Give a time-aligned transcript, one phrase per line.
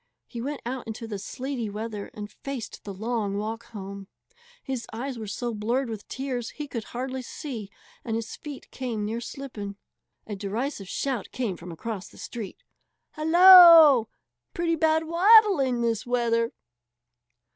[0.25, 4.07] He went out into the sleety weather and faced the long walk home.
[4.63, 7.69] His eyes were so blurred with tears he could hardly see
[8.03, 9.75] and his feet came near slipping.
[10.25, 12.63] A derisive shout came from across the street:
[13.11, 14.09] "Hallo!
[14.55, 16.51] Pretty bad 'waddling' this weather!"